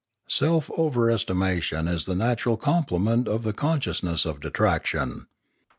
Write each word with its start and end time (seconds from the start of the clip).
Self 0.29 0.69
overestimation 0.69 1.87
is 1.87 2.05
the 2.07 2.15
natural 2.15 2.57
complement 2.57 3.27
of 3.27 3.43
the 3.43 3.53
consciousness 3.53 4.25
of 4.25 4.39
detraction. 4.39 5.27